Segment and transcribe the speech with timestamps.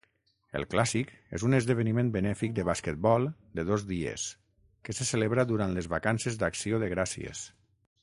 [0.59, 3.29] El Clàssic és un esdeveniment benèfic de basquetbol
[3.61, 4.27] de dos dies
[4.89, 7.49] que se celebra durant les vacances d'Acció de Gràcies.